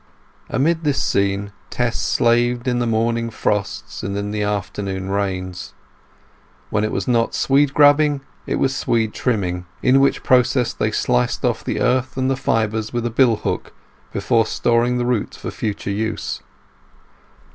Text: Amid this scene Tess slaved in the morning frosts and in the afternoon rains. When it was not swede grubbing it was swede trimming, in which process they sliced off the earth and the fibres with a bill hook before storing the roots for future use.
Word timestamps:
Amid 0.49 0.83
this 0.83 0.99
scene 0.99 1.51
Tess 1.69 1.99
slaved 1.99 2.67
in 2.67 2.79
the 2.79 2.87
morning 2.87 3.29
frosts 3.29 4.01
and 4.01 4.17
in 4.17 4.31
the 4.31 4.41
afternoon 4.41 5.11
rains. 5.11 5.75
When 6.71 6.83
it 6.83 6.91
was 6.91 7.07
not 7.07 7.35
swede 7.35 7.75
grubbing 7.75 8.21
it 8.47 8.55
was 8.55 8.75
swede 8.75 9.13
trimming, 9.13 9.67
in 9.83 9.99
which 9.99 10.23
process 10.23 10.73
they 10.73 10.89
sliced 10.89 11.45
off 11.45 11.63
the 11.63 11.79
earth 11.79 12.17
and 12.17 12.31
the 12.31 12.35
fibres 12.35 12.91
with 12.91 13.05
a 13.05 13.11
bill 13.11 13.35
hook 13.35 13.73
before 14.11 14.47
storing 14.47 14.97
the 14.97 15.05
roots 15.05 15.37
for 15.37 15.51
future 15.51 15.91
use. 15.91 16.41